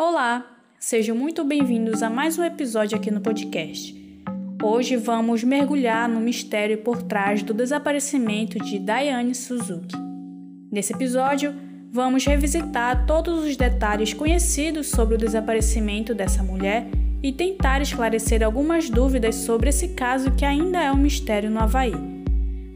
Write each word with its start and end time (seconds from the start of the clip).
Olá, 0.00 0.46
sejam 0.78 1.16
muito 1.16 1.42
bem-vindos 1.42 2.04
a 2.04 2.08
mais 2.08 2.38
um 2.38 2.44
episódio 2.44 2.96
aqui 2.96 3.10
no 3.10 3.20
podcast. 3.20 3.92
Hoje 4.62 4.94
vamos 4.94 5.42
mergulhar 5.42 6.08
no 6.08 6.20
mistério 6.20 6.78
por 6.78 7.02
trás 7.02 7.42
do 7.42 7.52
desaparecimento 7.52 8.60
de 8.60 8.78
Diane 8.78 9.34
Suzuki. 9.34 9.96
Nesse 10.70 10.92
episódio, 10.92 11.52
vamos 11.90 12.24
revisitar 12.24 13.06
todos 13.06 13.42
os 13.42 13.56
detalhes 13.56 14.14
conhecidos 14.14 14.86
sobre 14.86 15.16
o 15.16 15.18
desaparecimento 15.18 16.14
dessa 16.14 16.44
mulher 16.44 16.86
e 17.20 17.32
tentar 17.32 17.82
esclarecer 17.82 18.44
algumas 18.44 18.88
dúvidas 18.88 19.34
sobre 19.34 19.70
esse 19.70 19.88
caso 19.94 20.30
que 20.30 20.44
ainda 20.44 20.80
é 20.80 20.92
um 20.92 20.96
mistério 20.96 21.50
no 21.50 21.58
Havaí. 21.58 22.17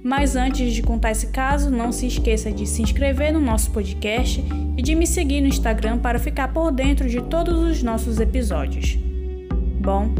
Mas 0.02 0.34
antes 0.34 0.74
de 0.74 0.82
contar 0.82 1.12
esse 1.12 1.28
caso, 1.28 1.70
não 1.70 1.92
se 1.92 2.08
esqueça 2.08 2.50
de 2.50 2.66
se 2.66 2.82
inscrever 2.82 3.32
no 3.32 3.40
nosso 3.40 3.70
podcast 3.70 4.42
e 4.76 4.82
de 4.82 4.96
me 4.96 5.06
seguir 5.06 5.40
no 5.40 5.46
Instagram 5.46 5.98
para 5.98 6.18
ficar 6.18 6.52
por 6.52 6.72
dentro 6.72 7.08
de 7.08 7.22
todos 7.22 7.56
os 7.56 7.82
nossos 7.84 8.18
episódios. 8.18 8.96
Bom, 9.80 10.12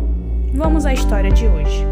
vamos 0.54 0.87
à 0.87 0.95
história 0.95 1.32
de 1.32 1.48
hoje. 1.48 1.84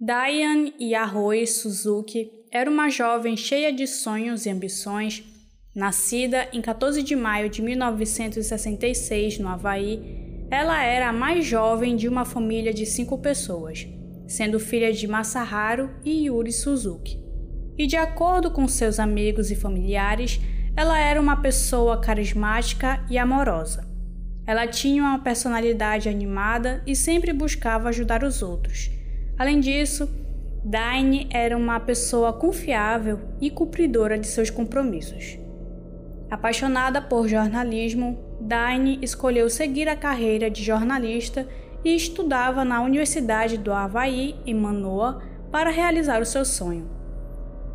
Diane 0.00 0.74
Yahoi 0.80 1.46
Suzuki 1.46 2.30
era 2.50 2.68
uma 2.68 2.90
jovem 2.90 3.36
cheia 3.36 3.72
de 3.72 3.86
sonhos 3.86 4.46
e 4.46 4.50
ambições, 4.50 5.22
nascida 5.74 6.48
em 6.52 6.60
14 6.60 7.02
de 7.04 7.14
maio 7.14 7.48
de 7.48 7.62
1966 7.62 9.38
no 9.38 9.48
Havaí 9.48 10.23
ela 10.54 10.80
era 10.84 11.08
a 11.08 11.12
mais 11.12 11.44
jovem 11.44 11.96
de 11.96 12.08
uma 12.08 12.24
família 12.24 12.72
de 12.72 12.86
cinco 12.86 13.18
pessoas, 13.18 13.88
sendo 14.28 14.60
filha 14.60 14.92
de 14.92 15.08
Masaharu 15.08 15.90
e 16.04 16.26
Yuri 16.26 16.52
Suzuki. 16.52 17.20
E 17.76 17.88
de 17.88 17.96
acordo 17.96 18.52
com 18.52 18.68
seus 18.68 19.00
amigos 19.00 19.50
e 19.50 19.56
familiares, 19.56 20.40
ela 20.76 20.96
era 20.96 21.20
uma 21.20 21.38
pessoa 21.38 22.00
carismática 22.00 23.04
e 23.10 23.18
amorosa. 23.18 23.84
Ela 24.46 24.68
tinha 24.68 25.02
uma 25.02 25.18
personalidade 25.18 26.08
animada 26.08 26.84
e 26.86 26.94
sempre 26.94 27.32
buscava 27.32 27.88
ajudar 27.88 28.22
os 28.22 28.40
outros. 28.40 28.92
Além 29.36 29.58
disso, 29.58 30.08
Daine 30.64 31.26
era 31.32 31.56
uma 31.56 31.80
pessoa 31.80 32.32
confiável 32.32 33.18
e 33.40 33.50
cumpridora 33.50 34.16
de 34.16 34.28
seus 34.28 34.50
compromissos. 34.50 35.36
Apaixonada 36.30 37.02
por 37.02 37.26
jornalismo, 37.26 38.16
Daine 38.44 38.98
escolheu 39.00 39.48
seguir 39.48 39.88
a 39.88 39.96
carreira 39.96 40.50
de 40.50 40.62
jornalista 40.62 41.48
e 41.82 41.96
estudava 41.96 42.62
na 42.62 42.82
Universidade 42.82 43.56
do 43.56 43.72
Havaí, 43.72 44.36
em 44.44 44.52
Manoa, 44.52 45.22
para 45.50 45.70
realizar 45.70 46.20
o 46.20 46.26
seu 46.26 46.44
sonho. 46.44 46.86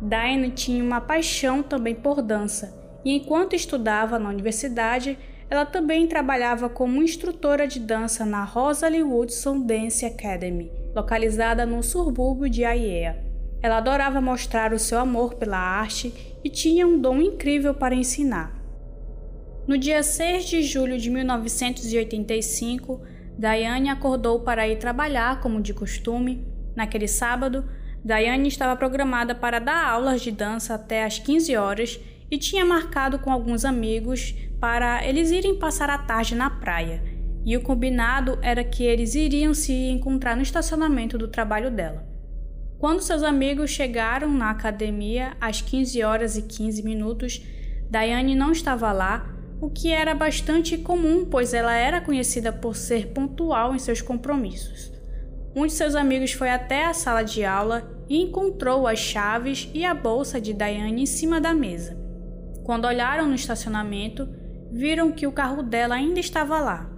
Daine 0.00 0.52
tinha 0.52 0.84
uma 0.84 1.00
paixão 1.00 1.60
também 1.60 1.92
por 1.92 2.22
dança 2.22 2.72
e, 3.04 3.16
enquanto 3.16 3.56
estudava 3.56 4.16
na 4.16 4.28
universidade, 4.28 5.18
ela 5.50 5.66
também 5.66 6.06
trabalhava 6.06 6.68
como 6.68 7.02
instrutora 7.02 7.66
de 7.66 7.80
dança 7.80 8.24
na 8.24 8.44
Rosalie 8.44 9.02
Woodson 9.02 9.62
Dance 9.62 10.06
Academy, 10.06 10.70
localizada 10.94 11.66
no 11.66 11.82
subúrbio 11.82 12.48
de 12.48 12.64
Aiea. 12.64 13.24
Ela 13.60 13.78
adorava 13.78 14.20
mostrar 14.20 14.72
o 14.72 14.78
seu 14.78 15.00
amor 15.00 15.34
pela 15.34 15.58
arte 15.58 16.38
e 16.44 16.48
tinha 16.48 16.86
um 16.86 16.96
dom 16.96 17.20
incrível 17.20 17.74
para 17.74 17.92
ensinar. 17.92 18.59
No 19.66 19.76
dia 19.76 20.02
6 20.02 20.46
de 20.46 20.62
julho 20.62 20.98
de 20.98 21.10
1985, 21.10 23.00
Diane 23.38 23.88
acordou 23.88 24.40
para 24.40 24.66
ir 24.66 24.78
trabalhar 24.78 25.40
como 25.40 25.60
de 25.60 25.72
costume. 25.72 26.46
Naquele 26.74 27.06
sábado, 27.06 27.64
Diane 28.04 28.48
estava 28.48 28.74
programada 28.74 29.34
para 29.34 29.58
dar 29.58 29.86
aulas 29.86 30.22
de 30.22 30.30
dança 30.30 30.74
até 30.74 31.04
às 31.04 31.18
15 31.18 31.56
horas 31.56 32.00
e 32.30 32.38
tinha 32.38 32.64
marcado 32.64 33.18
com 33.18 33.30
alguns 33.30 33.64
amigos 33.64 34.34
para 34.58 35.06
eles 35.06 35.30
irem 35.30 35.58
passar 35.58 35.90
a 35.90 35.98
tarde 35.98 36.34
na 36.34 36.48
praia. 36.48 37.02
E 37.44 37.56
o 37.56 37.62
combinado 37.62 38.38
era 38.42 38.64
que 38.64 38.84
eles 38.84 39.14
iriam 39.14 39.54
se 39.54 39.72
encontrar 39.72 40.36
no 40.36 40.42
estacionamento 40.42 41.16
do 41.16 41.28
trabalho 41.28 41.70
dela. 41.70 42.06
Quando 42.78 43.02
seus 43.02 43.22
amigos 43.22 43.70
chegaram 43.70 44.32
na 44.32 44.50
academia 44.50 45.36
às 45.40 45.60
15 45.60 46.02
horas 46.02 46.36
e 46.36 46.42
15 46.42 46.82
minutos, 46.82 47.44
Diane 47.90 48.34
não 48.34 48.52
estava 48.52 48.90
lá, 48.92 49.36
o 49.60 49.68
que 49.68 49.92
era 49.92 50.14
bastante 50.14 50.78
comum, 50.78 51.24
pois 51.24 51.52
ela 51.52 51.74
era 51.74 52.00
conhecida 52.00 52.52
por 52.52 52.74
ser 52.74 53.08
pontual 53.08 53.74
em 53.74 53.78
seus 53.78 54.00
compromissos. 54.00 54.90
Um 55.54 55.66
de 55.66 55.72
seus 55.72 55.94
amigos 55.94 56.32
foi 56.32 56.50
até 56.50 56.86
a 56.86 56.94
sala 56.94 57.22
de 57.22 57.44
aula 57.44 57.90
e 58.08 58.22
encontrou 58.22 58.86
as 58.86 58.98
chaves 58.98 59.68
e 59.74 59.84
a 59.84 59.92
bolsa 59.92 60.40
de 60.40 60.52
Diane 60.52 61.02
em 61.02 61.06
cima 61.06 61.40
da 61.40 61.52
mesa. 61.52 61.98
Quando 62.64 62.86
olharam 62.86 63.26
no 63.26 63.34
estacionamento, 63.34 64.28
viram 64.72 65.12
que 65.12 65.26
o 65.26 65.32
carro 65.32 65.62
dela 65.62 65.96
ainda 65.96 66.20
estava 66.20 66.60
lá. 66.60 66.88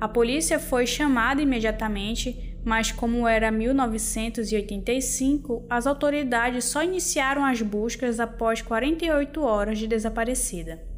A 0.00 0.08
polícia 0.08 0.58
foi 0.58 0.86
chamada 0.86 1.42
imediatamente 1.42 2.50
mas 2.64 2.90
como 2.92 3.26
era 3.26 3.50
1985, 3.50 5.64
as 5.68 5.84
autoridades 5.86 6.66
só 6.66 6.82
iniciaram 6.82 7.42
as 7.44 7.60
buscas 7.62 8.20
após 8.20 8.60
48 8.60 9.42
horas 9.42 9.78
de 9.78 9.86
desaparecida. 9.86 10.89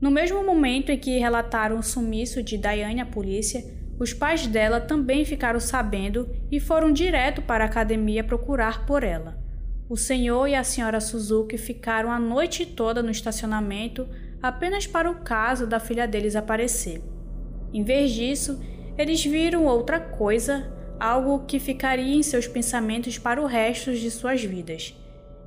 No 0.00 0.10
mesmo 0.10 0.44
momento 0.44 0.90
em 0.90 0.98
que 0.98 1.18
relataram 1.18 1.78
o 1.78 1.82
sumiço 1.82 2.42
de 2.42 2.56
Diane 2.56 3.00
à 3.00 3.06
polícia, 3.06 3.62
os 3.98 4.14
pais 4.14 4.46
dela 4.46 4.80
também 4.80 5.26
ficaram 5.26 5.60
sabendo 5.60 6.28
e 6.50 6.58
foram 6.58 6.90
direto 6.90 7.42
para 7.42 7.64
a 7.64 7.66
academia 7.66 8.24
procurar 8.24 8.86
por 8.86 9.04
ela. 9.04 9.38
O 9.90 9.96
senhor 9.96 10.46
e 10.46 10.54
a 10.54 10.64
senhora 10.64 11.00
Suzuki 11.00 11.58
ficaram 11.58 12.10
a 12.10 12.18
noite 12.18 12.64
toda 12.64 13.02
no 13.02 13.10
estacionamento 13.10 14.08
apenas 14.42 14.86
para 14.86 15.10
o 15.10 15.16
caso 15.16 15.66
da 15.66 15.78
filha 15.78 16.08
deles 16.08 16.34
aparecer. 16.34 17.02
Em 17.74 17.84
vez 17.84 18.10
disso, 18.12 18.58
eles 18.96 19.22
viram 19.22 19.66
outra 19.66 20.00
coisa 20.00 20.72
algo 20.98 21.46
que 21.46 21.58
ficaria 21.58 22.14
em 22.14 22.22
seus 22.22 22.46
pensamentos 22.46 23.18
para 23.18 23.40
o 23.40 23.46
resto 23.46 23.92
de 23.92 24.10
suas 24.10 24.42
vidas. 24.44 24.94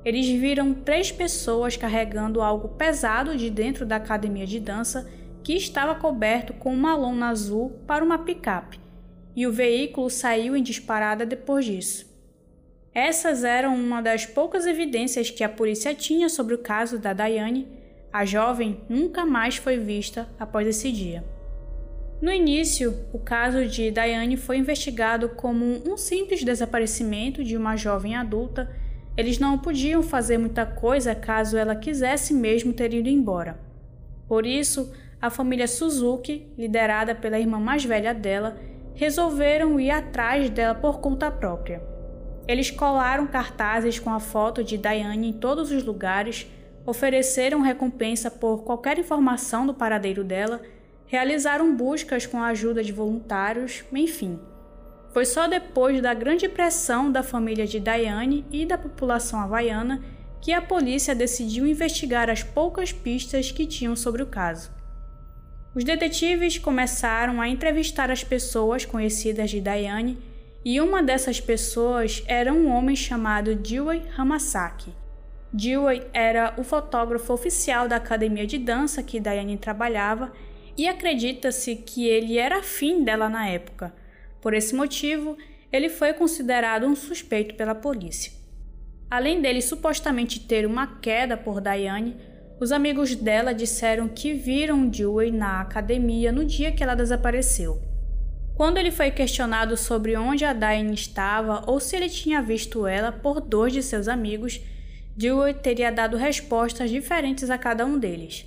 Eles 0.04 0.28
viram 0.28 0.74
três 0.74 1.10
pessoas 1.10 1.76
carregando 1.76 2.42
algo 2.42 2.68
pesado 2.68 3.36
de 3.36 3.48
dentro 3.48 3.86
da 3.86 3.96
academia 3.96 4.46
de 4.46 4.60
dança 4.60 5.10
que 5.42 5.54
estava 5.54 5.94
coberto 5.94 6.52
com 6.52 6.72
uma 6.72 6.94
lona 6.96 7.28
azul 7.28 7.70
para 7.86 8.04
uma 8.04 8.18
picape, 8.18 8.80
e 9.34 9.46
o 9.46 9.52
veículo 9.52 10.10
saiu 10.10 10.56
em 10.56 10.62
disparada 10.62 11.24
depois 11.24 11.64
disso. 11.64 12.12
Essas 12.94 13.42
eram 13.42 13.74
uma 13.74 14.00
das 14.00 14.24
poucas 14.24 14.66
evidências 14.66 15.28
que 15.28 15.42
a 15.42 15.48
polícia 15.48 15.94
tinha 15.94 16.28
sobre 16.28 16.54
o 16.54 16.58
caso 16.58 16.98
da 16.98 17.12
Diane. 17.12 17.66
A 18.12 18.24
jovem 18.24 18.80
nunca 18.88 19.26
mais 19.26 19.56
foi 19.56 19.76
vista 19.76 20.28
após 20.38 20.66
esse 20.68 20.92
dia. 20.92 21.24
No 22.22 22.30
início, 22.32 22.96
o 23.12 23.18
caso 23.18 23.66
de 23.66 23.90
Diane 23.90 24.36
foi 24.36 24.58
investigado 24.58 25.30
como 25.30 25.82
um 25.84 25.96
simples 25.96 26.44
desaparecimento 26.44 27.42
de 27.42 27.56
uma 27.56 27.74
jovem 27.76 28.14
adulta. 28.14 28.70
Eles 29.16 29.38
não 29.38 29.58
podiam 29.58 30.02
fazer 30.02 30.38
muita 30.38 30.66
coisa 30.66 31.14
caso 31.14 31.56
ela 31.56 31.76
quisesse 31.76 32.34
mesmo 32.34 32.72
ter 32.72 32.92
ido 32.92 33.08
embora. 33.08 33.58
Por 34.26 34.46
isso, 34.46 34.92
a 35.20 35.30
família 35.30 35.68
Suzuki, 35.68 36.46
liderada 36.58 37.14
pela 37.14 37.38
irmã 37.38 37.58
mais 37.58 37.84
velha 37.84 38.12
dela, 38.12 38.56
resolveram 38.94 39.78
ir 39.78 39.90
atrás 39.90 40.50
dela 40.50 40.74
por 40.74 41.00
conta 41.00 41.30
própria. 41.30 41.82
Eles 42.46 42.70
colaram 42.70 43.26
cartazes 43.26 43.98
com 43.98 44.10
a 44.10 44.20
foto 44.20 44.62
de 44.62 44.76
Diane 44.76 45.28
em 45.28 45.32
todos 45.32 45.70
os 45.70 45.82
lugares, 45.82 46.46
ofereceram 46.84 47.60
recompensa 47.60 48.30
por 48.30 48.64
qualquer 48.64 48.98
informação 48.98 49.66
do 49.66 49.72
paradeiro 49.72 50.22
dela 50.22 50.60
realizaram 51.06 51.76
buscas 51.76 52.26
com 52.26 52.38
a 52.38 52.48
ajuda 52.48 52.82
de 52.82 52.92
voluntários, 52.92 53.84
enfim. 53.92 54.38
Foi 55.14 55.24
só 55.24 55.46
depois 55.46 56.02
da 56.02 56.12
grande 56.12 56.48
pressão 56.48 57.10
da 57.10 57.22
família 57.22 57.68
de 57.68 57.78
Diane 57.78 58.44
e 58.50 58.66
da 58.66 58.76
população 58.76 59.40
havaiana 59.40 60.02
que 60.40 60.52
a 60.52 60.60
polícia 60.60 61.14
decidiu 61.14 61.68
investigar 61.68 62.28
as 62.28 62.42
poucas 62.42 62.92
pistas 62.92 63.52
que 63.52 63.64
tinham 63.64 63.94
sobre 63.94 64.24
o 64.24 64.26
caso. 64.26 64.72
Os 65.72 65.84
detetives 65.84 66.58
começaram 66.58 67.40
a 67.40 67.48
entrevistar 67.48 68.10
as 68.10 68.24
pessoas 68.24 68.84
conhecidas 68.84 69.52
de 69.52 69.60
Diane 69.60 70.18
e 70.64 70.80
uma 70.80 71.00
dessas 71.00 71.40
pessoas 71.40 72.24
era 72.26 72.52
um 72.52 72.68
homem 72.68 72.96
chamado 72.96 73.54
Dewey 73.54 74.02
Hamasaki. 74.18 74.92
Dewey 75.52 76.02
era 76.12 76.54
o 76.58 76.64
fotógrafo 76.64 77.32
oficial 77.32 77.86
da 77.86 77.96
academia 77.96 78.48
de 78.48 78.58
dança 78.58 79.00
que 79.00 79.20
Diane 79.20 79.58
trabalhava 79.58 80.32
e 80.76 80.88
acredita-se 80.88 81.76
que 81.76 82.04
ele 82.04 82.36
era 82.36 82.58
afim 82.58 83.04
dela 83.04 83.28
na 83.28 83.46
época. 83.46 83.94
Por 84.44 84.52
esse 84.52 84.74
motivo, 84.74 85.38
ele 85.72 85.88
foi 85.88 86.12
considerado 86.12 86.86
um 86.86 86.94
suspeito 86.94 87.54
pela 87.54 87.74
polícia. 87.74 88.30
Além 89.10 89.40
dele 89.40 89.62
supostamente 89.62 90.38
ter 90.38 90.66
uma 90.66 90.98
queda 91.00 91.34
por 91.34 91.62
Diane, 91.62 92.14
os 92.60 92.70
amigos 92.70 93.14
dela 93.16 93.54
disseram 93.54 94.06
que 94.06 94.34
viram 94.34 94.86
Dewey 94.86 95.30
na 95.30 95.62
academia 95.62 96.30
no 96.30 96.44
dia 96.44 96.72
que 96.72 96.82
ela 96.82 96.94
desapareceu. 96.94 97.80
Quando 98.54 98.76
ele 98.76 98.90
foi 98.90 99.10
questionado 99.10 99.78
sobre 99.78 100.14
onde 100.14 100.44
a 100.44 100.52
Diane 100.52 100.92
estava 100.92 101.64
ou 101.66 101.80
se 101.80 101.96
ele 101.96 102.10
tinha 102.10 102.42
visto 102.42 102.86
ela 102.86 103.10
por 103.10 103.40
dois 103.40 103.72
de 103.72 103.82
seus 103.82 104.08
amigos, 104.08 104.60
Dewey 105.16 105.54
teria 105.54 105.90
dado 105.90 106.18
respostas 106.18 106.90
diferentes 106.90 107.48
a 107.48 107.56
cada 107.56 107.86
um 107.86 107.98
deles. 107.98 108.44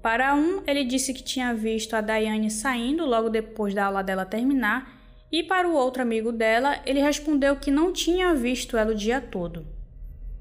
Para 0.00 0.32
um, 0.32 0.62
ele 0.64 0.84
disse 0.84 1.12
que 1.12 1.24
tinha 1.24 1.52
visto 1.52 1.94
a 1.94 2.00
Diane 2.00 2.52
saindo 2.52 3.04
logo 3.04 3.28
depois 3.28 3.74
da 3.74 3.86
aula 3.86 4.00
dela 4.00 4.24
terminar, 4.24 4.99
e 5.32 5.42
para 5.42 5.68
o 5.68 5.74
outro 5.74 6.02
amigo 6.02 6.32
dela, 6.32 6.80
ele 6.84 7.00
respondeu 7.00 7.56
que 7.56 7.70
não 7.70 7.92
tinha 7.92 8.34
visto 8.34 8.76
ela 8.76 8.90
o 8.90 8.94
dia 8.94 9.20
todo. 9.20 9.64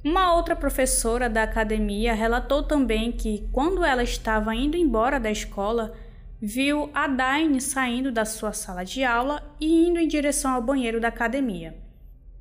Uma 0.03 0.33
outra 0.33 0.55
professora 0.55 1.29
da 1.29 1.43
academia 1.43 2.13
relatou 2.13 2.63
também 2.63 3.11
que, 3.11 3.47
quando 3.51 3.83
ela 3.83 4.01
estava 4.01 4.55
indo 4.55 4.77
embora 4.77 5.19
da 5.19 5.29
escola, 5.29 5.93
viu 6.41 6.89
a 6.93 7.05
Daine 7.05 7.59
saindo 7.59 8.11
da 8.11 8.23
sua 8.23 8.53
sala 8.53 8.83
de 8.83 9.03
aula 9.03 9.43
e 9.59 9.87
indo 9.87 9.99
em 9.99 10.07
direção 10.07 10.51
ao 10.51 10.61
banheiro 10.61 10.99
da 10.99 11.09
academia. 11.09 11.75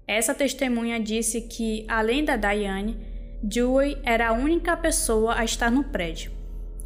Essa 0.06 0.34
testemunha 0.34 0.98
disse 0.98 1.42
que, 1.42 1.84
além 1.88 2.24
da 2.24 2.36
Diane, 2.36 2.96
Dewey 3.42 3.98
era 4.04 4.28
a 4.28 4.32
única 4.32 4.76
pessoa 4.76 5.34
a 5.36 5.44
estar 5.44 5.70
no 5.70 5.84
prédio. 5.84 6.32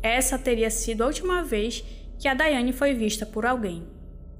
Essa 0.02 0.38
teria 0.38 0.70
sido 0.70 1.04
a 1.04 1.06
última 1.06 1.44
vez 1.44 1.84
que 2.18 2.26
a 2.26 2.34
Diane 2.34 2.72
foi 2.72 2.94
vista 2.94 3.24
por 3.24 3.46
alguém. 3.46 3.86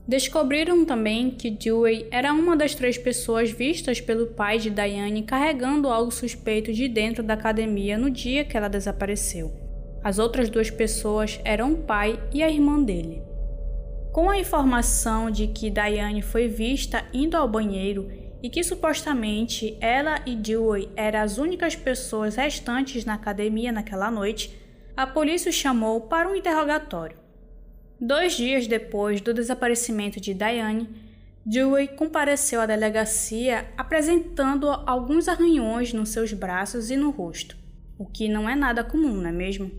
Descobriram 0.06 0.84
também 0.84 1.30
que 1.30 1.48
Dewey 1.48 2.08
era 2.10 2.32
uma 2.32 2.56
das 2.56 2.74
três 2.74 2.98
pessoas 2.98 3.52
vistas 3.52 4.00
pelo 4.00 4.26
pai 4.26 4.58
de 4.58 4.68
Diane 4.68 5.22
carregando 5.22 5.88
algo 5.88 6.10
suspeito 6.10 6.72
de 6.72 6.88
dentro 6.88 7.22
da 7.22 7.34
academia 7.34 7.96
no 7.96 8.10
dia 8.10 8.44
que 8.44 8.56
ela 8.56 8.68
desapareceu. 8.68 9.52
As 10.02 10.18
outras 10.18 10.50
duas 10.50 10.70
pessoas 10.70 11.40
eram 11.44 11.72
o 11.72 11.78
pai 11.78 12.20
e 12.34 12.42
a 12.42 12.50
irmã 12.50 12.82
dele. 12.82 13.22
Com 14.12 14.28
a 14.28 14.38
informação 14.38 15.30
de 15.30 15.46
que 15.46 15.70
Diane 15.70 16.20
foi 16.20 16.48
vista 16.48 17.04
indo 17.14 17.36
ao 17.36 17.48
banheiro 17.48 18.10
e 18.42 18.50
que 18.50 18.64
supostamente 18.64 19.78
ela 19.80 20.20
e 20.26 20.34
Dewey 20.34 20.90
eram 20.96 21.20
as 21.20 21.38
únicas 21.38 21.76
pessoas 21.76 22.34
restantes 22.34 23.04
na 23.04 23.14
academia 23.14 23.70
naquela 23.70 24.10
noite, 24.10 24.52
a 24.96 25.06
polícia 25.06 25.48
o 25.48 25.52
chamou 25.52 26.00
para 26.02 26.28
um 26.28 26.34
interrogatório. 26.34 27.21
Dois 28.04 28.36
dias 28.36 28.66
depois 28.66 29.20
do 29.20 29.32
desaparecimento 29.32 30.20
de 30.20 30.34
Diane, 30.34 30.88
Dewey 31.46 31.86
compareceu 31.86 32.60
à 32.60 32.66
delegacia 32.66 33.68
apresentando 33.76 34.68
alguns 34.68 35.28
arranhões 35.28 35.92
nos 35.92 36.08
seus 36.08 36.32
braços 36.32 36.90
e 36.90 36.96
no 36.96 37.10
rosto, 37.10 37.56
o 37.96 38.04
que 38.04 38.28
não 38.28 38.48
é 38.48 38.56
nada 38.56 38.82
comum, 38.82 39.14
não 39.14 39.28
é 39.28 39.32
mesmo? 39.32 39.70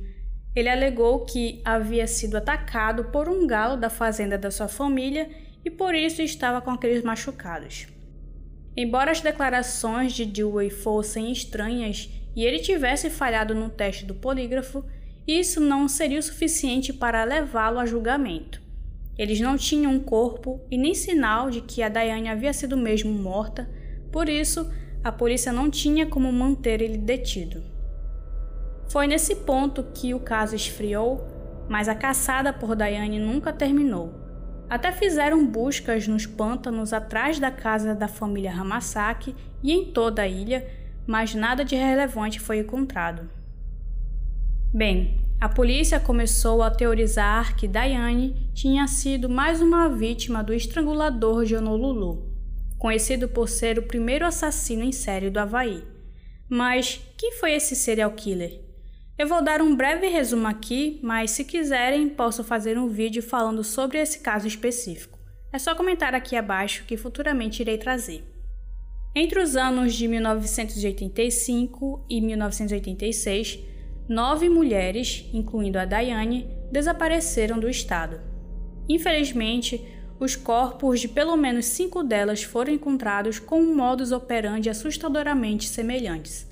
Ele 0.55 0.69
alegou 0.69 1.25
que 1.25 1.61
havia 1.65 2.07
sido 2.07 2.37
atacado 2.37 3.11
por 3.11 3.27
um 3.27 3.45
galo 3.45 3.75
da 3.75 3.89
fazenda 3.89 4.37
da 4.37 4.49
sua 4.49 4.69
família 4.69 5.29
e 5.65 5.69
por 5.69 5.93
isso 5.93 6.21
estava 6.21 6.61
com 6.61 6.71
aqueles 6.71 7.03
machucados. 7.03 7.87
Embora 8.73 9.11
as 9.11 9.19
declarações 9.19 10.13
de 10.13 10.25
Dewey 10.25 10.69
fossem 10.69 11.29
estranhas 11.29 12.09
e 12.33 12.45
ele 12.45 12.59
tivesse 12.59 13.09
falhado 13.09 13.53
no 13.53 13.69
teste 13.69 14.05
do 14.05 14.15
polígrafo, 14.15 14.81
isso 15.27 15.59
não 15.61 15.87
seria 15.87 16.19
o 16.19 16.23
suficiente 16.23 16.91
para 16.91 17.23
levá-lo 17.23 17.79
a 17.79 17.85
julgamento. 17.85 18.61
Eles 19.17 19.39
não 19.39 19.57
tinham 19.57 19.93
um 19.93 19.99
corpo 19.99 20.59
e 20.69 20.77
nem 20.77 20.93
sinal 20.93 21.49
de 21.49 21.61
que 21.61 21.83
a 21.83 21.89
Diane 21.89 22.29
havia 22.29 22.51
sido 22.51 22.75
mesmo 22.75 23.11
morta, 23.11 23.69
por 24.11 24.27
isso 24.27 24.69
a 25.03 25.11
polícia 25.11 25.51
não 25.51 25.69
tinha 25.69 26.05
como 26.05 26.31
manter 26.31 26.81
ele 26.81 26.97
detido. 26.97 27.63
Foi 28.89 29.07
nesse 29.07 29.35
ponto 29.35 29.83
que 29.93 30.13
o 30.13 30.19
caso 30.19 30.55
esfriou, 30.55 31.25
mas 31.69 31.87
a 31.87 31.95
caçada 31.95 32.51
por 32.51 32.75
Diane 32.75 33.19
nunca 33.19 33.53
terminou. 33.53 34.13
Até 34.69 34.91
fizeram 34.91 35.45
buscas 35.45 36.07
nos 36.07 36.25
pântanos 36.25 36.93
atrás 36.93 37.39
da 37.39 37.51
casa 37.51 37.93
da 37.93 38.07
família 38.07 38.51
Hamasaki 38.51 39.35
e 39.61 39.71
em 39.71 39.91
toda 39.91 40.23
a 40.23 40.27
ilha, 40.27 40.67
mas 41.05 41.35
nada 41.35 41.63
de 41.63 41.75
relevante 41.75 42.39
foi 42.39 42.59
encontrado. 42.59 43.29
Bem, 44.75 45.19
a 45.39 45.47
polícia 45.47 45.99
começou 45.99 46.63
a 46.63 46.71
teorizar 46.71 47.55
que 47.55 47.67
Diane 47.67 48.49
tinha 48.55 48.87
sido 48.87 49.29
mais 49.29 49.61
uma 49.61 49.87
vítima 49.87 50.43
do 50.43 50.51
estrangulador 50.51 51.45
de 51.45 51.55
Honolulu, 51.55 52.27
conhecido 52.79 53.27
por 53.27 53.47
ser 53.47 53.77
o 53.77 53.83
primeiro 53.83 54.25
assassino 54.25 54.81
em 54.81 54.91
série 54.91 55.29
do 55.29 55.37
Havaí. 55.37 55.83
Mas 56.49 56.99
quem 57.15 57.33
foi 57.33 57.53
esse 57.53 57.75
serial 57.75 58.09
killer? 58.13 58.61
Eu 59.15 59.27
vou 59.27 59.43
dar 59.43 59.61
um 59.61 59.75
breve 59.75 60.07
resumo 60.07 60.47
aqui, 60.47 60.99
mas 61.03 61.29
se 61.29 61.45
quiserem, 61.45 62.09
posso 62.09 62.43
fazer 62.43 62.75
um 62.75 62.87
vídeo 62.87 63.21
falando 63.21 63.63
sobre 63.63 63.99
esse 63.99 64.21
caso 64.21 64.47
específico. 64.47 65.19
É 65.51 65.59
só 65.59 65.75
comentar 65.75 66.15
aqui 66.15 66.35
abaixo 66.35 66.83
que 66.87 66.97
futuramente 66.97 67.61
irei 67.61 67.77
trazer. 67.77 68.23
Entre 69.13 69.39
os 69.39 69.55
anos 69.55 69.93
de 69.93 70.07
1985 70.07 72.07
e 72.09 72.19
1986, 72.19 73.72
nove 74.07 74.49
mulheres, 74.49 75.29
incluindo 75.33 75.79
a 75.79 75.85
Daiane, 75.85 76.47
desapareceram 76.71 77.59
do 77.59 77.69
estado. 77.69 78.19
Infelizmente, 78.87 79.81
os 80.19 80.35
corpos 80.35 80.99
de 80.99 81.07
pelo 81.07 81.35
menos 81.35 81.65
cinco 81.65 82.03
delas 82.03 82.43
foram 82.43 82.73
encontrados 82.73 83.39
com 83.39 83.59
um 83.59 83.75
modus 83.75 84.11
operandi 84.11 84.69
assustadoramente 84.69 85.67
semelhantes. 85.67 86.47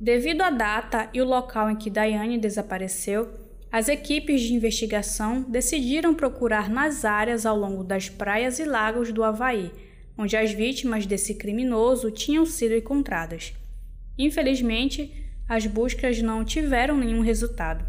Devido 0.00 0.42
à 0.42 0.50
data 0.50 1.08
e 1.12 1.20
o 1.20 1.24
local 1.24 1.70
em 1.70 1.76
que 1.76 1.90
Daiane 1.90 2.38
desapareceu, 2.38 3.28
as 3.70 3.88
equipes 3.88 4.40
de 4.42 4.54
investigação 4.54 5.42
decidiram 5.42 6.14
procurar 6.14 6.70
nas 6.70 7.04
áreas 7.04 7.44
ao 7.44 7.56
longo 7.56 7.82
das 7.82 8.08
praias 8.08 8.58
e 8.58 8.64
lagos 8.64 9.12
do 9.12 9.24
Havaí, 9.24 9.72
onde 10.16 10.36
as 10.36 10.52
vítimas 10.52 11.06
desse 11.06 11.34
criminoso 11.34 12.10
tinham 12.10 12.46
sido 12.46 12.74
encontradas. 12.74 13.52
Infelizmente, 14.16 15.23
as 15.48 15.66
buscas 15.66 16.20
não 16.22 16.44
tiveram 16.44 16.96
nenhum 16.96 17.20
resultado. 17.20 17.84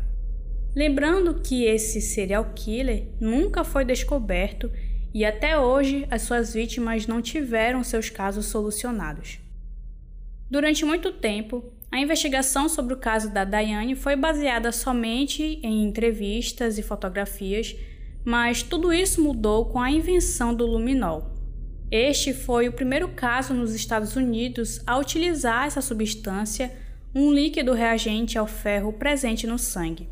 Lembrando 0.75 1.35
que 1.35 1.63
esse 1.63 2.01
serial 2.01 2.51
killer 2.53 3.07
nunca 3.19 3.63
foi 3.63 3.85
descoberto 3.85 4.69
e 5.13 5.23
até 5.23 5.57
hoje 5.57 6.05
as 6.11 6.23
suas 6.23 6.53
vítimas 6.53 7.07
não 7.07 7.21
tiveram 7.21 7.83
seus 7.83 8.09
casos 8.09 8.47
solucionados. 8.47 9.39
Durante 10.51 10.83
muito 10.83 11.13
tempo, 11.13 11.63
a 11.89 11.97
investigação 11.97 12.67
sobre 12.67 12.93
o 12.93 12.97
caso 12.97 13.31
da 13.31 13.45
Diane 13.45 13.95
foi 13.95 14.17
baseada 14.17 14.71
somente 14.73 15.41
em 15.63 15.85
entrevistas 15.85 16.77
e 16.77 16.83
fotografias, 16.83 17.73
mas 18.25 18.61
tudo 18.61 18.91
isso 18.91 19.23
mudou 19.23 19.67
com 19.67 19.79
a 19.79 19.89
invenção 19.89 20.53
do 20.53 20.65
luminol. 20.65 21.31
Este 21.89 22.33
foi 22.33 22.67
o 22.67 22.73
primeiro 22.73 23.09
caso 23.09 23.53
nos 23.53 23.73
Estados 23.73 24.17
Unidos 24.17 24.81
a 24.85 24.97
utilizar 24.97 25.67
essa 25.67 25.81
substância 25.81 26.69
um 27.17 27.31
líquido 27.31 27.71
reagente 27.71 28.37
ao 28.37 28.45
ferro 28.45 28.91
presente 28.91 29.47
no 29.47 29.57
sangue. 29.57 30.09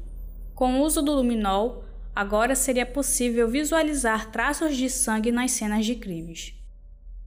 Com 0.56 0.80
o 0.80 0.84
uso 0.84 1.02
do 1.02 1.12
luminol, 1.12 1.84
agora 2.16 2.56
seria 2.56 2.86
possível 2.86 3.50
visualizar 3.50 4.32
traços 4.32 4.78
de 4.78 4.90
sangue 4.90 5.30
nas 5.30 5.52
cenas 5.52 5.86
de 5.86 5.96
crimes. 5.96 6.54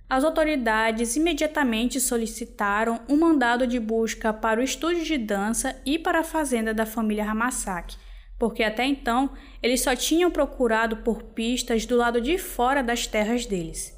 As 0.08 0.24
autoridades 0.24 1.14
imediatamente 1.14 2.00
solicitaram 2.00 3.02
um 3.06 3.18
mandado 3.18 3.66
de 3.66 3.78
busca 3.78 4.32
para 4.32 4.60
o 4.60 4.62
estúdio 4.62 5.04
de 5.04 5.18
dança 5.18 5.78
e 5.84 5.98
para 5.98 6.20
a 6.20 6.24
fazenda 6.24 6.72
da 6.72 6.86
família 6.86 7.30
Hamasaki, 7.30 7.98
porque 8.38 8.62
até 8.62 8.86
então 8.86 9.30
eles 9.62 9.82
só 9.82 9.94
tinham 9.94 10.30
procurado 10.30 10.98
por 10.98 11.22
pistas 11.22 11.84
do 11.84 11.96
lado 11.96 12.18
de 12.18 12.38
fora 12.38 12.82
das 12.82 13.06
terras 13.06 13.44
deles. 13.44 13.94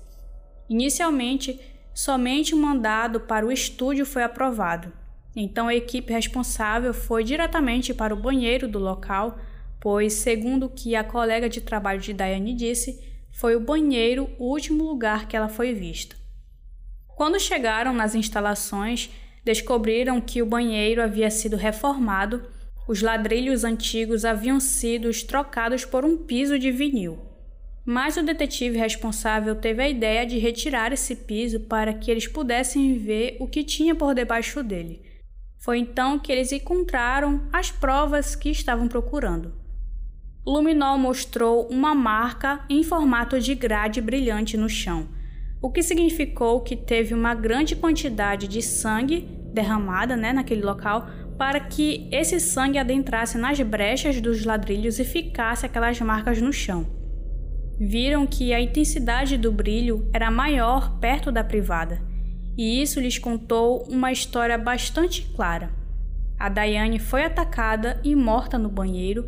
Inicialmente, 0.69 1.61
somente 1.95 2.53
um 2.53 2.61
mandado 2.61 3.21
para 3.21 3.47
o 3.47 3.53
estúdio 3.53 4.05
foi 4.05 4.25
aprovado, 4.25 4.93
então 5.35 5.69
a 5.69 5.75
equipe 5.75 6.13
responsável 6.13 6.93
foi 6.93 7.23
diretamente 7.25 7.95
para 7.95 8.15
o 8.15 8.21
banheiro 8.21 8.67
do 8.67 8.79
local, 8.79 9.39
pois, 9.81 10.15
segundo 10.15 10.67
o 10.67 10.71
que 10.71 10.97
a 10.97 11.05
colega 11.05 11.49
de 11.49 11.61
trabalho 11.61 12.01
de 12.01 12.13
Diane 12.13 12.55
disse, 12.55 13.01
foi 13.31 13.55
o 13.55 13.61
banheiro 13.61 14.29
o 14.39 14.51
último 14.51 14.85
lugar 14.85 15.29
que 15.29 15.37
ela 15.37 15.49
foi 15.49 15.73
vista. 15.73 16.17
Quando 17.07 17.39
chegaram 17.39 17.93
nas 17.93 18.15
instalações, 18.15 19.11
descobriram 19.45 20.21
que 20.21 20.43
o 20.43 20.47
banheiro 20.47 21.03
havia 21.03 21.31
sido 21.31 21.57
reformado, 21.57 22.43
os 22.87 23.03
ladrilhos 23.03 23.65
antigos 23.65 24.25
haviam 24.25 24.59
sido 24.59 25.11
trocados 25.27 25.85
por 25.85 26.05
um 26.05 26.17
piso 26.17 26.59
de 26.59 26.71
vinil. 26.71 27.19
Mas 27.85 28.17
o 28.17 28.23
detetive 28.23 28.79
responsável 28.79 29.57
teve 29.57 29.83
a 29.83 29.89
ideia 29.89 30.27
de 30.27 30.39
retirar 30.39 30.93
esse 30.93 31.17
piso 31.17 31.61
para 31.61 31.93
que 31.93 32.11
eles 32.11 32.27
pudessem 32.27 32.99
ver 32.99 33.37
o 33.41 33.47
que 33.47 33.65
tinha 33.65 33.95
por 33.95 34.15
debaixo 34.15 34.63
dele. 34.63 35.03
Foi 35.59 35.79
então 35.79 36.19
que 36.19 36.31
eles 36.31 36.53
encontraram 36.53 37.43
as 37.53 37.71
provas 37.71 38.37
que 38.37 38.49
estavam 38.49 38.87
procurando. 38.87 39.53
Luminol 40.47 40.97
mostrou 40.97 41.67
uma 41.69 41.95
marca 41.95 42.65
em 42.71 42.83
formato 42.83 43.39
de 43.41 43.55
grade 43.55 44.01
brilhante 44.01 44.57
no 44.57 44.69
chão, 44.69 45.09
o 45.61 45.71
que 45.71 45.83
significou 45.83 46.61
que 46.61 46.77
teve 46.77 47.13
uma 47.13 47.35
grande 47.35 47.75
quantidade 47.75 48.47
de 48.47 48.63
sangue 48.63 49.29
derramada 49.53 50.17
né, 50.17 50.33
naquele 50.33 50.63
local 50.63 51.09
para 51.37 51.61
que 51.61 52.09
esse 52.13 52.39
sangue 52.39 52.79
adentrasse 52.79 53.37
nas 53.37 53.61
brechas 53.61 54.21
dos 54.21 54.45
ladrilhos 54.45 54.99
e 54.99 55.05
ficasse 55.05 55.67
aquelas 55.67 56.01
marcas 56.01 56.41
no 56.41 56.53
chão. 56.53 56.87
Viram 57.79 58.27
que 58.27 58.55
a 58.55 58.61
intensidade 58.61 59.37
do 59.37 59.53
brilho 59.53 60.09
era 60.13 60.31
maior 60.31 60.99
perto 60.99 61.31
da 61.31 61.45
privada 61.45 62.08
e 62.59 62.83
isso 62.83 62.99
lhes 62.99 63.19
contou 63.19 63.87
uma 63.89 64.11
história 64.11 64.59
bastante 64.59 65.23
clara. 65.37 65.71
A 66.37 66.49
Daiane 66.49 66.99
foi 66.99 67.25
atacada 67.25 68.01
e 68.03 68.17
morta 68.17 68.59
no 68.59 68.69
banheiro, 68.69 69.25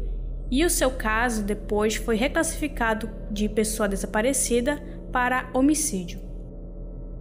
e 0.51 0.65
o 0.65 0.71
seu 0.71 0.91
caso 0.91 1.45
depois 1.45 1.95
foi 1.95 2.17
reclassificado 2.17 3.09
de 3.31 3.49
pessoa 3.49 3.89
desaparecida 3.89 4.83
para 5.13 5.49
homicídio. 5.55 6.21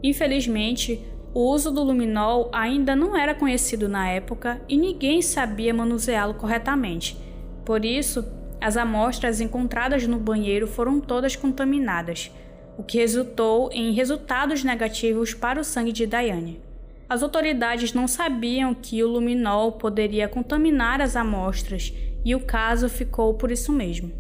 Infelizmente, 0.02 1.06
o 1.32 1.52
uso 1.52 1.70
do 1.70 1.84
luminol 1.84 2.50
ainda 2.52 2.96
não 2.96 3.16
era 3.16 3.36
conhecido 3.36 3.88
na 3.88 4.10
época 4.10 4.60
e 4.68 4.76
ninguém 4.76 5.22
sabia 5.22 5.74
manuseá-lo 5.74 6.34
corretamente. 6.34 7.16
Por 7.64 7.86
isso, 7.86 8.26
as 8.60 8.78
amostras 8.78 9.40
encontradas 9.40 10.08
no 10.08 10.18
banheiro 10.18 10.66
foram 10.66 11.00
todas 11.00 11.36
contaminadas, 11.36 12.32
o 12.80 12.84
que 12.84 12.98
resultou 12.98 13.70
em 13.74 13.92
resultados 13.92 14.64
negativos 14.64 15.34
para 15.34 15.60
o 15.60 15.66
sangue 15.66 15.92
de 15.92 16.08
Diane. 16.08 16.62
As 17.10 17.22
autoridades 17.22 17.92
não 17.92 18.08
sabiam 18.08 18.74
que 18.74 19.04
o 19.04 19.08
luminol 19.10 19.74
poderia 19.74 20.30
contaminar 20.30 21.02
as 21.02 21.18
amostras 21.18 21.94
e 22.24 22.34
o 22.34 22.40
caso 22.40 22.88
ficou 22.88 23.34
por 23.34 23.52
isso 23.52 23.74
mesmo. 23.74 24.14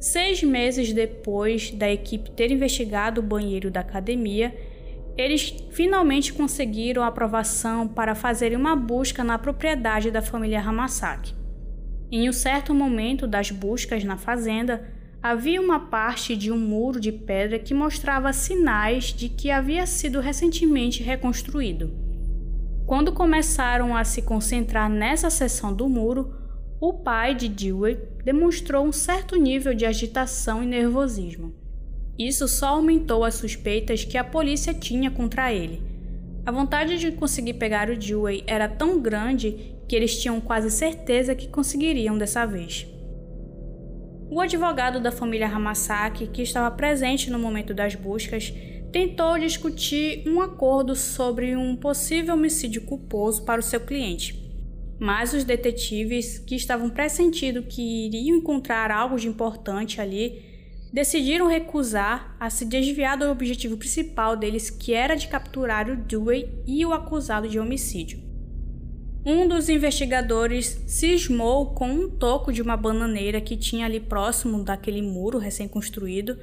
Seis 0.00 0.40
meses 0.40 0.92
depois 0.92 1.72
da 1.72 1.90
equipe 1.90 2.30
ter 2.30 2.52
investigado 2.52 3.20
o 3.20 3.24
banheiro 3.24 3.72
da 3.72 3.80
academia, 3.80 4.56
eles 5.16 5.52
finalmente 5.72 6.32
conseguiram 6.32 7.02
a 7.02 7.08
aprovação 7.08 7.88
para 7.88 8.14
fazerem 8.14 8.56
uma 8.56 8.76
busca 8.76 9.24
na 9.24 9.36
propriedade 9.36 10.12
da 10.12 10.22
família 10.22 10.60
Hamasaki. 10.60 11.34
Em 12.08 12.28
um 12.28 12.32
certo 12.32 12.72
momento 12.72 13.26
das 13.26 13.50
buscas 13.50 14.04
na 14.04 14.16
fazenda, 14.16 14.96
havia 15.22 15.60
uma 15.60 15.80
parte 15.80 16.36
de 16.36 16.50
um 16.52 16.58
muro 16.58 17.00
de 17.00 17.10
pedra 17.10 17.58
que 17.58 17.74
mostrava 17.74 18.32
sinais 18.32 19.06
de 19.06 19.28
que 19.28 19.50
havia 19.50 19.86
sido 19.86 20.20
recentemente 20.20 21.02
reconstruído. 21.02 21.90
Quando 22.86 23.12
começaram 23.12 23.94
a 23.94 24.04
se 24.04 24.22
concentrar 24.22 24.88
nessa 24.88 25.28
seção 25.28 25.74
do 25.74 25.88
muro, 25.88 26.34
o 26.80 26.92
pai 26.94 27.34
de 27.34 27.48
Dewey 27.48 27.98
demonstrou 28.24 28.86
um 28.86 28.92
certo 28.92 29.36
nível 29.36 29.74
de 29.74 29.84
agitação 29.84 30.62
e 30.62 30.66
nervosismo. 30.66 31.52
Isso 32.18 32.48
só 32.48 32.68
aumentou 32.68 33.24
as 33.24 33.34
suspeitas 33.34 34.04
que 34.04 34.16
a 34.16 34.24
polícia 34.24 34.72
tinha 34.72 35.10
contra 35.10 35.52
ele. 35.52 35.82
A 36.46 36.50
vontade 36.50 36.98
de 36.98 37.12
conseguir 37.12 37.54
pegar 37.54 37.90
o 37.90 37.96
Dewey 37.96 38.42
era 38.46 38.68
tão 38.68 39.00
grande 39.00 39.76
que 39.86 39.94
eles 39.94 40.18
tinham 40.20 40.40
quase 40.40 40.70
certeza 40.70 41.34
que 41.34 41.48
conseguiriam 41.48 42.16
dessa 42.16 42.46
vez. 42.46 42.86
O 44.30 44.42
advogado 44.42 45.00
da 45.00 45.10
família 45.10 45.48
Hamasaki, 45.48 46.26
que 46.26 46.42
estava 46.42 46.70
presente 46.70 47.30
no 47.30 47.38
momento 47.38 47.72
das 47.72 47.94
buscas, 47.94 48.52
tentou 48.92 49.38
discutir 49.38 50.22
um 50.26 50.42
acordo 50.42 50.94
sobre 50.94 51.56
um 51.56 51.74
possível 51.74 52.34
homicídio 52.34 52.82
culposo 52.82 53.42
para 53.44 53.60
o 53.60 53.62
seu 53.62 53.80
cliente. 53.80 54.38
Mas 55.00 55.32
os 55.32 55.44
detetives, 55.44 56.38
que 56.38 56.54
estavam 56.54 56.90
pressentindo 56.90 57.62
que 57.62 58.06
iriam 58.06 58.36
encontrar 58.36 58.90
algo 58.90 59.16
de 59.16 59.28
importante 59.28 59.98
ali, 59.98 60.42
decidiram 60.92 61.46
recusar 61.46 62.36
a 62.38 62.50
se 62.50 62.66
desviar 62.66 63.16
do 63.16 63.30
objetivo 63.30 63.78
principal 63.78 64.36
deles, 64.36 64.68
que 64.68 64.92
era 64.92 65.14
de 65.14 65.28
capturar 65.28 65.88
o 65.88 65.96
Dewey 65.96 66.50
e 66.66 66.84
o 66.84 66.92
acusado 66.92 67.48
de 67.48 67.58
homicídio. 67.58 68.27
Um 69.30 69.46
dos 69.46 69.68
investigadores 69.68 70.82
cismou 70.86 71.66
com 71.74 71.86
um 71.86 72.08
toco 72.08 72.50
de 72.50 72.62
uma 72.62 72.78
bananeira 72.78 73.42
que 73.42 73.58
tinha 73.58 73.84
ali 73.84 74.00
próximo 74.00 74.64
daquele 74.64 75.02
muro 75.02 75.36
recém-construído. 75.36 76.38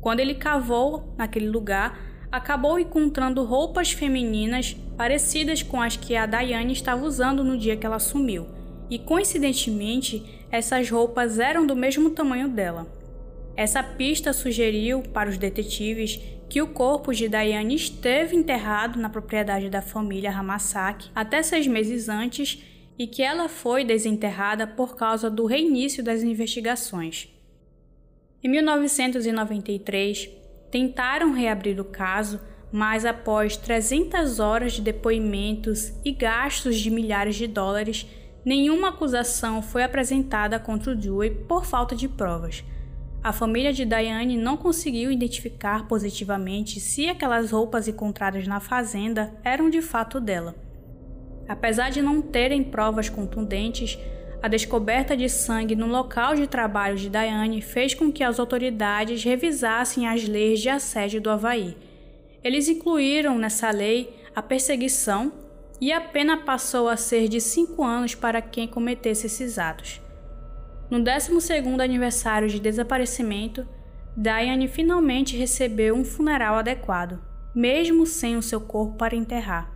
Quando 0.00 0.20
ele 0.20 0.36
cavou 0.36 1.12
naquele 1.18 1.48
lugar, 1.48 1.98
acabou 2.30 2.78
encontrando 2.78 3.42
roupas 3.42 3.90
femininas 3.90 4.76
parecidas 4.96 5.64
com 5.64 5.82
as 5.82 5.96
que 5.96 6.14
a 6.14 6.26
Diane 6.26 6.74
estava 6.74 7.04
usando 7.04 7.42
no 7.42 7.58
dia 7.58 7.76
que 7.76 7.84
ela 7.84 7.98
sumiu. 7.98 8.46
E 8.88 9.00
coincidentemente, 9.00 10.22
essas 10.48 10.88
roupas 10.88 11.40
eram 11.40 11.66
do 11.66 11.74
mesmo 11.74 12.10
tamanho 12.10 12.48
dela. 12.48 12.86
Essa 13.56 13.82
pista 13.82 14.32
sugeriu 14.32 15.02
para 15.02 15.28
os 15.28 15.36
detetives 15.36 16.20
que 16.48 16.62
o 16.62 16.68
corpo 16.68 17.12
de 17.12 17.28
Diane 17.28 17.74
esteve 17.74 18.34
enterrado 18.34 18.98
na 18.98 19.10
propriedade 19.10 19.68
da 19.68 19.82
família 19.82 20.30
Hamasaki 20.30 21.10
até 21.14 21.42
seis 21.42 21.66
meses 21.66 22.08
antes 22.08 22.62
e 22.98 23.06
que 23.06 23.22
ela 23.22 23.48
foi 23.48 23.84
desenterrada 23.84 24.66
por 24.66 24.96
causa 24.96 25.30
do 25.30 25.46
reinício 25.46 26.02
das 26.02 26.22
investigações. 26.22 27.28
Em 28.42 28.48
1993, 28.48 30.30
tentaram 30.70 31.32
reabrir 31.32 31.80
o 31.80 31.84
caso, 31.84 32.40
mas 32.72 33.04
após 33.04 33.56
300 33.56 34.40
horas 34.40 34.72
de 34.74 34.82
depoimentos 34.82 35.92
e 36.04 36.12
gastos 36.12 36.78
de 36.78 36.90
milhares 36.90 37.36
de 37.36 37.46
dólares, 37.46 38.06
nenhuma 38.44 38.88
acusação 38.88 39.62
foi 39.62 39.82
apresentada 39.82 40.58
contra 40.58 40.92
o 40.92 40.96
Dewey 40.96 41.30
por 41.30 41.64
falta 41.64 41.94
de 41.94 42.08
provas. 42.08 42.64
A 43.22 43.32
família 43.32 43.72
de 43.72 43.84
Diane 43.84 44.36
não 44.36 44.56
conseguiu 44.56 45.10
identificar 45.10 45.88
positivamente 45.88 46.78
se 46.78 47.08
aquelas 47.08 47.50
roupas 47.50 47.88
encontradas 47.88 48.46
na 48.46 48.60
fazenda 48.60 49.34
eram 49.42 49.68
de 49.68 49.82
fato 49.82 50.20
dela. 50.20 50.54
Apesar 51.48 51.90
de 51.90 52.00
não 52.00 52.22
terem 52.22 52.62
provas 52.62 53.08
contundentes, 53.08 53.98
a 54.40 54.46
descoberta 54.46 55.16
de 55.16 55.28
sangue 55.28 55.74
no 55.74 55.88
local 55.88 56.36
de 56.36 56.46
trabalho 56.46 56.96
de 56.96 57.08
Diane 57.08 57.60
fez 57.60 57.92
com 57.92 58.12
que 58.12 58.22
as 58.22 58.38
autoridades 58.38 59.24
revisassem 59.24 60.06
as 60.06 60.28
leis 60.28 60.60
de 60.60 60.68
assédio 60.68 61.20
do 61.20 61.28
Havaí. 61.28 61.76
Eles 62.44 62.68
incluíram 62.68 63.36
nessa 63.36 63.70
lei 63.70 64.14
a 64.34 64.40
perseguição 64.40 65.32
e 65.80 65.90
a 65.90 66.00
pena 66.00 66.36
passou 66.36 66.88
a 66.88 66.96
ser 66.96 67.28
de 67.28 67.40
cinco 67.40 67.82
anos 67.82 68.14
para 68.14 68.40
quem 68.40 68.68
cometesse 68.68 69.26
esses 69.26 69.58
atos. 69.58 70.00
No 70.90 70.98
12º 71.00 71.80
aniversário 71.80 72.48
de 72.48 72.58
desaparecimento, 72.58 73.66
Diane 74.16 74.66
finalmente 74.68 75.36
recebeu 75.36 75.94
um 75.94 76.04
funeral 76.04 76.56
adequado, 76.56 77.20
mesmo 77.54 78.06
sem 78.06 78.36
o 78.36 78.42
seu 78.42 78.60
corpo 78.60 78.96
para 78.96 79.14
enterrar. 79.14 79.70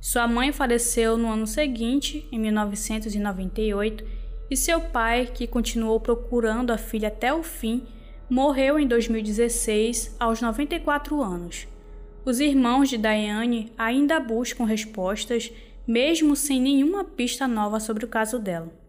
Sua 0.00 0.28
mãe 0.28 0.52
faleceu 0.52 1.18
no 1.18 1.28
ano 1.28 1.48
seguinte, 1.48 2.28
em 2.30 2.38
1998, 2.38 4.04
e 4.48 4.56
seu 4.56 4.80
pai, 4.80 5.26
que 5.26 5.48
continuou 5.48 5.98
procurando 5.98 6.70
a 6.70 6.78
filha 6.78 7.08
até 7.08 7.34
o 7.34 7.42
fim, 7.42 7.82
morreu 8.30 8.78
em 8.78 8.86
2016, 8.86 10.14
aos 10.20 10.40
94 10.40 11.20
anos. 11.20 11.66
Os 12.24 12.38
irmãos 12.38 12.88
de 12.88 12.96
Diane 12.96 13.72
ainda 13.76 14.20
buscam 14.20 14.64
respostas, 14.64 15.52
mesmo 15.86 16.36
sem 16.36 16.60
nenhuma 16.60 17.02
pista 17.02 17.48
nova 17.48 17.80
sobre 17.80 18.04
o 18.04 18.08
caso 18.08 18.38
dela. 18.38 18.85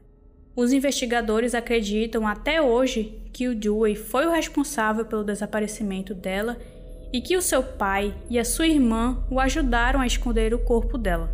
Os 0.57 0.73
investigadores 0.73 1.53
acreditam 1.53 2.25
até 2.25 2.59
hoje 2.59 3.21
que 3.31 3.47
o 3.47 3.53
Dewey 3.53 3.95
foi 3.95 4.25
o 4.25 4.31
responsável 4.31 5.05
pelo 5.05 5.23
desaparecimento 5.23 6.15
dela 6.15 6.57
e 7.13 7.21
que 7.21 7.37
o 7.37 7.43
seu 7.43 7.61
pai 7.61 8.15
e 8.27 8.39
a 8.39 8.43
sua 8.43 8.65
irmã 8.65 9.23
o 9.29 9.39
ajudaram 9.39 10.01
a 10.01 10.07
esconder 10.07 10.55
o 10.55 10.59
corpo 10.59 10.97
dela. 10.97 11.31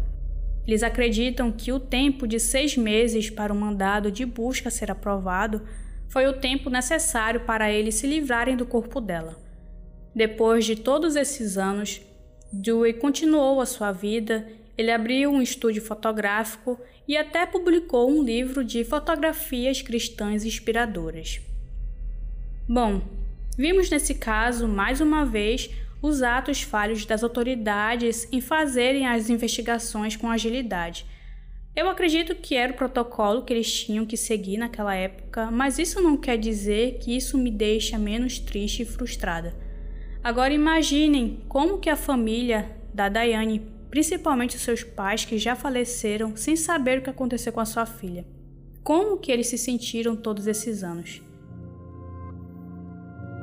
Eles 0.68 0.84
acreditam 0.84 1.54
que 1.54 1.72
o 1.72 1.80
tempo 1.80 2.28
de 2.28 2.38
seis 2.38 2.76
meses 2.76 3.30
para 3.30 3.54
o 3.54 3.56
mandado 3.56 4.12
de 4.12 4.26
busca 4.26 4.70
ser 4.70 4.92
aprovado 4.92 5.62
foi 6.10 6.28
o 6.28 6.34
tempo 6.34 6.70
necessário 6.70 7.46
para 7.46 7.72
eles 7.72 7.96
se 7.96 8.06
livrarem 8.06 8.58
do 8.58 8.66
corpo 8.66 9.00
dela. 9.00 9.38
Depois 10.14 10.66
de 10.66 10.76
todos 10.76 11.16
esses 11.16 11.58
anos, 11.58 12.02
Dewey 12.52 12.92
continuou 12.92 13.62
a 13.62 13.66
sua 13.66 13.94
vida 13.94 14.46
ele 14.78 14.92
abriu 14.92 15.32
um 15.32 15.42
estúdio 15.42 15.82
fotográfico 15.82 16.80
e 17.08 17.16
até 17.18 17.46
publicou 17.46 18.10
um 18.10 18.24
livro 18.24 18.64
de 18.64 18.84
fotografias 18.84 19.82
cristãs 19.82 20.46
inspiradoras. 20.46 21.42
Bom, 22.68 23.02
vimos 23.58 23.90
nesse 23.90 24.16
caso, 24.16 24.68
mais 24.68 25.02
uma 25.02 25.26
vez, 25.26 25.70
os 26.02 26.22
atos 26.22 26.62
falhos 26.62 27.06
das 27.06 27.24
autoridades 27.24 28.28
em 28.32 28.42
fazerem 28.42 29.08
as 29.08 29.30
investigações 29.30 30.16
com 30.16 30.30
agilidade. 30.30 31.06
Eu 31.76 31.90
acredito 31.90 32.36
que 32.36 32.56
era 32.56 32.72
o 32.72 32.76
protocolo 32.76 33.42
que 33.42 33.52
eles 33.52 33.84
tinham 33.84 34.06
que 34.06 34.16
seguir 34.16 34.58
naquela 34.58 34.94
época, 34.94 35.50
mas 35.50 35.80
isso 35.80 36.02
não 36.02 36.16
quer 36.16 36.38
dizer 36.38 37.00
que 37.00 37.16
isso 37.16 37.38
me 37.38 37.50
deixa 37.50 37.98
menos 37.98 38.38
triste 38.38 38.84
e 38.84 38.86
frustrada. 38.86 39.56
Agora 40.24 40.54
imaginem 40.54 41.44
como 41.50 41.80
que 41.80 41.90
a 41.90 41.96
família 41.96 42.78
da 42.94 43.10
Daiane 43.10 43.73
principalmente 43.94 44.58
seus 44.58 44.84
pais 44.84 45.24
que 45.24 45.38
já 45.38 45.56
faleceram 45.56 46.36
sem 46.36 46.56
saber 46.56 46.98
o 46.98 47.02
que 47.04 47.12
aconteceu 47.12 47.54
com 47.54 47.60
a 47.60 47.66
sua 47.66 47.86
filha. 47.86 48.26
Como 48.84 49.20
que 49.20 49.32
eles 49.32 49.46
se 49.46 49.56
sentiram 49.56 50.16
todos 50.16 50.48
esses 50.48 50.84
anos? 50.84 51.22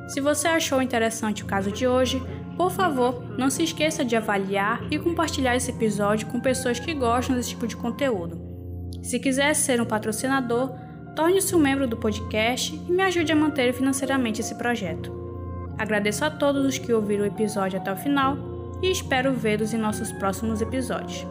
Se 0.08 0.20
você 0.20 0.48
achou 0.48 0.82
interessante 0.82 1.44
o 1.44 1.46
caso 1.46 1.70
de 1.70 1.86
hoje, 1.86 2.20
por 2.56 2.72
favor, 2.72 3.38
não 3.38 3.48
se 3.48 3.62
esqueça 3.62 4.04
de 4.04 4.16
avaliar 4.16 4.84
e 4.90 4.98
compartilhar 4.98 5.54
esse 5.54 5.70
episódio 5.70 6.26
com 6.26 6.40
pessoas 6.40 6.80
que 6.80 6.94
gostam 6.94 7.36
desse 7.36 7.50
tipo 7.50 7.68
de 7.68 7.76
conteúdo. 7.76 8.42
Se 9.04 9.20
quiser 9.20 9.54
ser 9.54 9.80
um 9.80 9.86
patrocinador, 9.86 10.72
torne-se 11.14 11.54
um 11.54 11.60
membro 11.60 11.86
do 11.86 11.96
podcast 11.96 12.74
e 12.74 12.90
me 12.90 13.04
ajude 13.04 13.30
a 13.30 13.36
manter 13.36 13.72
financeiramente 13.72 14.40
esse 14.40 14.56
projeto. 14.56 15.12
Agradeço 15.78 16.24
a 16.24 16.30
todos 16.30 16.66
os 16.66 16.76
que 16.76 16.92
ouviram 16.92 17.22
o 17.22 17.28
episódio 17.28 17.78
até 17.78 17.92
o 17.92 17.96
final 17.96 18.49
e 18.82 18.90
espero 18.90 19.32
vê-los 19.32 19.72
em 19.74 19.78
nossos 19.78 20.12
próximos 20.12 20.60
episódios. 20.60 21.26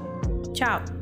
Tchau! 0.53 0.98